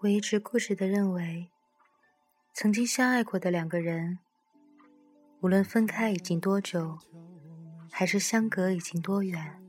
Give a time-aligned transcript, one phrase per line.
[0.00, 1.50] 我一直固执的认为，
[2.52, 4.18] 曾经相爱过的两个人，
[5.40, 6.98] 无论分开已经多久，
[7.90, 9.60] 还是相隔已经多远，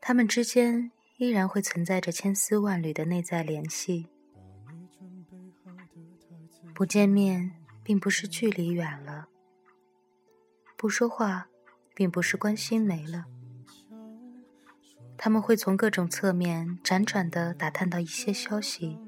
[0.00, 4.08] 他们之间依然会存在着千丝万缕的内在联系。
[6.74, 9.28] 不见面，并不是距离远了；
[10.76, 11.48] 不说话，
[11.94, 13.24] 并不是关心没了。
[15.24, 18.98] 他们会从各种侧面辗转的打探到一些消息，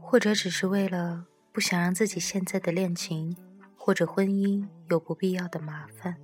[0.00, 3.36] 或者只是为了不想让自己现在的恋情
[3.76, 6.16] 或者婚姻有不必要的麻烦，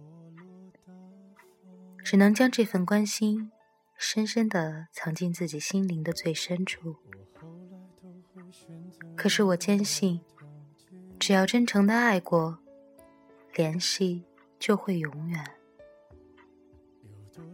[2.02, 3.52] 只能将这份关心
[3.96, 6.97] 深深的藏进自己心灵的最深处。
[9.14, 10.20] 可是我坚信，
[11.20, 12.58] 只要真诚的爱过，
[13.54, 14.24] 联系
[14.58, 15.44] 就会永远。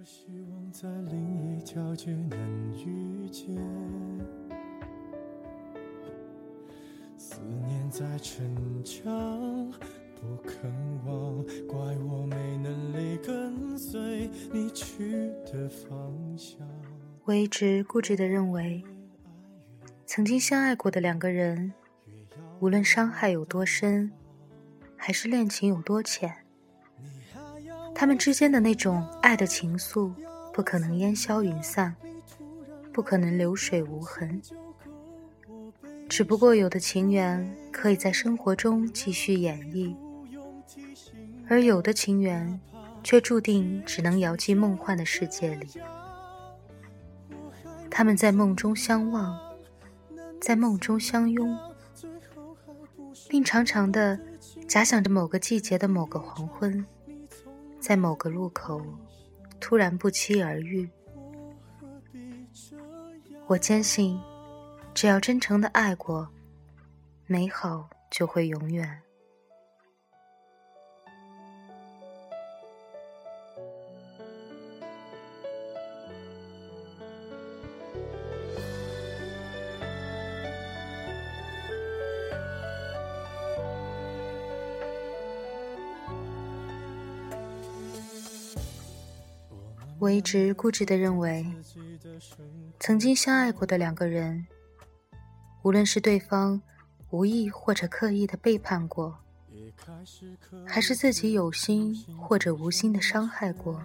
[0.04, 2.38] 希望在另一条街能
[2.78, 3.54] 遇见，
[7.18, 9.70] 思念在逞强，
[10.14, 10.70] 不肯
[11.04, 16.58] 忘，怪我没能力跟随你去的方向。
[17.24, 18.82] 我一直固执的认为，
[20.06, 21.74] 曾经相爱过的两个人，
[22.58, 24.10] 无论伤害有多深，
[24.96, 26.39] 还是恋情有多浅，
[28.00, 30.10] 他们之间的那种爱的情愫。
[30.54, 31.94] 不可能烟消云散，
[32.94, 34.40] 不可能流水无痕。
[36.08, 39.94] 只不过有的情缘可以在生活中继续演绎，
[41.46, 42.58] 而有的情缘
[43.04, 45.68] 却注定只能遥寄梦幻的世界里。
[47.90, 49.38] 他们在梦中相望，
[50.40, 51.54] 在梦中相拥，
[53.28, 54.18] 并常常的
[54.66, 56.84] 假想着某个季节的某个黄昏，
[57.90, 58.80] 在某个路口。
[59.58, 60.88] 突然不期而遇，
[63.48, 64.16] 我坚信，
[64.94, 66.28] 只要真诚的爱过，
[67.26, 69.02] 美好就会永远。
[90.00, 91.46] 我一直固执的认为，
[92.78, 94.46] 曾经相爱过的两个人，
[95.62, 96.60] 无论是对方
[97.10, 99.18] 无意或者刻意的背叛过，
[100.66, 103.82] 还是自己有心或者无心的伤害过，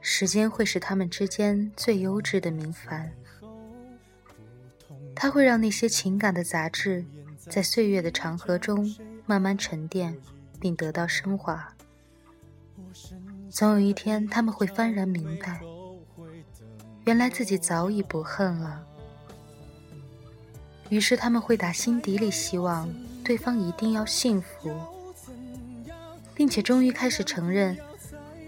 [0.00, 3.06] 时间会是他们之间最优质的明矾，
[5.14, 7.04] 它会让那些情感的杂质
[7.38, 10.18] 在岁月的长河中慢慢沉淀，
[10.58, 11.70] 并得到升华。
[13.50, 15.60] 总有一天，他们会幡然明白，
[17.04, 18.84] 原来自己早已不恨了。
[20.90, 22.88] 于是，他们会打心底里希望
[23.24, 24.70] 对方一定要幸福，
[26.34, 27.76] 并且终于开始承认，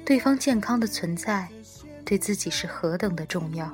[0.04, 1.48] 对方健康的存在
[2.04, 3.70] 对自己是何等的重要。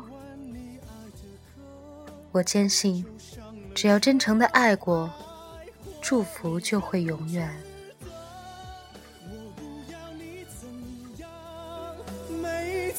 [2.32, 3.04] 我坚信，
[3.74, 5.10] 只要真诚的爱过，
[6.00, 7.50] 祝福就会永远。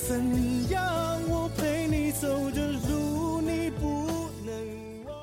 [0.08, 1.22] 怎样？
[1.28, 5.14] 我陪你走的路，你不能忘。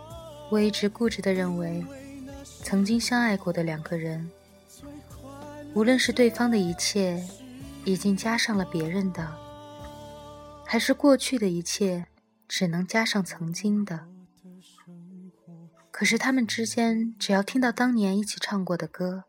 [0.50, 1.82] 我一直固执的认为，
[2.62, 4.30] 曾经相爱过的两个人，
[5.72, 7.26] 无论是对方的一切
[7.86, 9.26] 已经加上了别人的，
[10.66, 12.04] 还是过去的一切
[12.46, 14.06] 只能加上曾经的，
[15.90, 19.24] 可是他们之间，只要听到当年一起唱过的歌，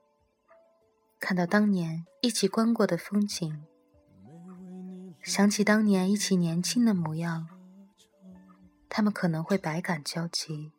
[1.18, 3.64] 看到当年一起观过的风景。
[5.26, 7.50] 想起当年一起年轻的模样，
[8.88, 10.72] 他们可能会百感交集，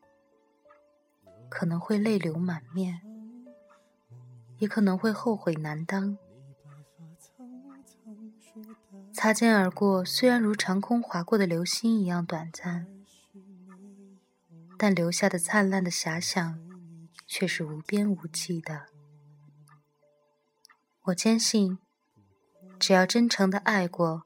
[1.49, 3.01] 可能会泪流满面，
[4.59, 6.17] 也可能会后悔难当。
[9.13, 12.87] 擦肩而过，虽然如长空划过的流星一样短暂，
[14.79, 16.61] 但留下的灿烂的遐想
[17.27, 18.87] 却是无边无际的。
[21.03, 21.79] 我坚信，
[22.79, 24.26] 只要真诚的爱过。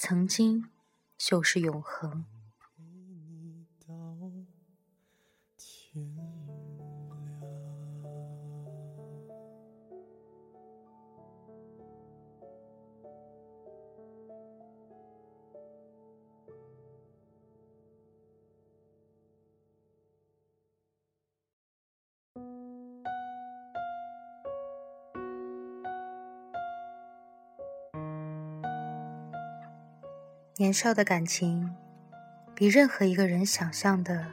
[0.00, 0.70] 曾经
[1.16, 2.24] 就是永恒。
[30.60, 31.72] 年少的感情，
[32.52, 34.26] 比任何一个人想象的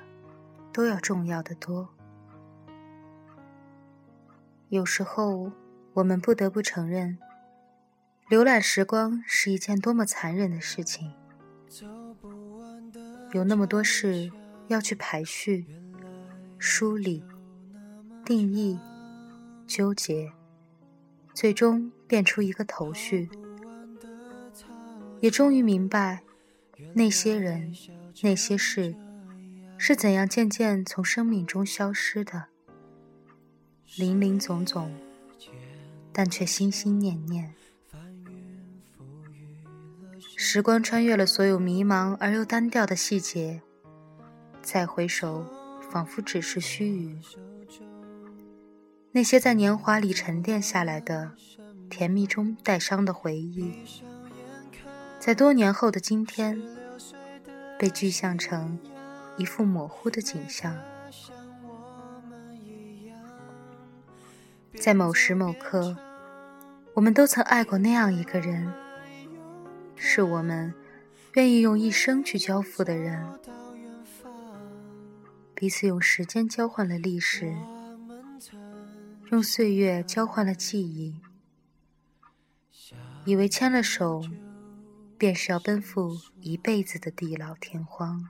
[0.74, 1.88] 都要重要的多。
[4.70, 5.52] 有时候，
[5.94, 7.20] 我们不得不承认，
[8.28, 11.14] 浏览时光是一件多么残忍的事情。
[13.32, 14.32] 有那么多事
[14.68, 15.68] 要去排序、
[16.58, 17.24] 梳理、
[18.26, 18.80] 定义、
[19.68, 20.34] 纠结，
[21.36, 23.30] 最终变出一个头绪。
[25.22, 26.24] 也终于明白，
[26.94, 27.74] 那些人、
[28.22, 28.96] 那些事，
[29.78, 32.46] 是怎样渐渐从生命中消失的。
[33.98, 34.94] 林林总总，
[36.12, 37.54] 但却心心念念。
[40.38, 43.62] 时光穿越了所有迷茫而又单调的细节，
[44.62, 45.46] 再回首，
[45.90, 47.16] 仿佛只是须臾。
[49.12, 51.32] 那些在年华里沉淀下来的
[51.90, 53.72] 甜蜜中带伤的回忆，
[55.26, 56.62] 在多年后的今天，
[57.80, 58.78] 被具象成
[59.38, 60.78] 一幅模糊的景象。
[64.76, 65.98] 在某时某刻，
[66.94, 68.72] 我们都曾爱过那样一个人，
[69.96, 70.72] 是我们
[71.34, 73.28] 愿意用一生去交付的人。
[75.56, 77.52] 彼此用时间交换了历史，
[79.32, 81.20] 用岁月交换了记忆，
[83.26, 84.22] 以为牵了手，
[85.18, 88.30] 便是要奔赴一辈子的地老天荒。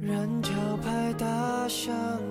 [0.00, 0.52] 人潮
[0.82, 2.21] 拍打上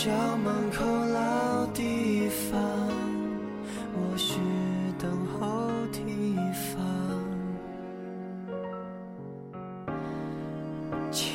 [0.00, 2.60] 校门口老地方，
[3.94, 4.38] 我是
[4.96, 5.58] 等候
[5.90, 6.86] 提防。
[11.10, 11.34] 牵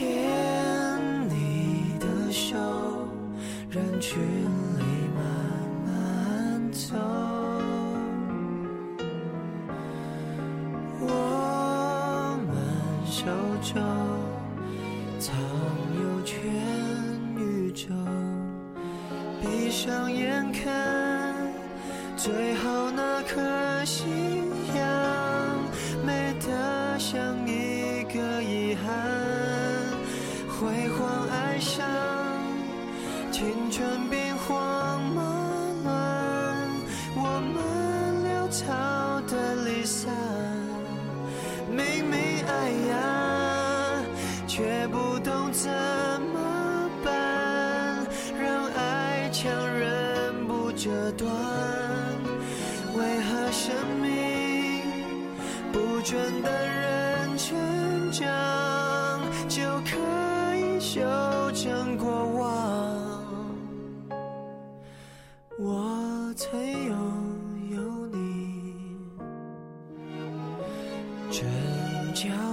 [1.27, 2.55] 你的手，
[3.69, 4.83] 人群里
[5.13, 5.21] 慢
[5.85, 6.95] 慢走。
[13.05, 13.25] 手
[13.61, 13.83] 藏有
[15.19, 15.33] 全
[19.55, 21.35] 闭上眼看
[22.17, 24.03] 最后那颗夕
[24.75, 24.83] 阳，
[26.03, 28.91] 美得像一个遗憾。
[30.49, 31.85] 辉煌哀伤
[33.31, 34.57] 青春兵荒
[50.83, 51.31] 这段。
[52.93, 54.81] 为何生命
[55.71, 58.27] 不准等人成长，
[59.47, 59.95] 就可
[60.57, 60.99] 以修
[61.53, 62.45] 正过往？
[65.57, 66.97] 我曾拥
[67.71, 69.07] 有你，
[71.31, 71.45] 真
[72.13, 72.52] 叫。